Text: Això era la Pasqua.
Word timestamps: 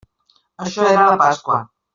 Això 0.65 0.87
era 0.95 1.05
la 1.13 1.21
Pasqua. 1.25 1.63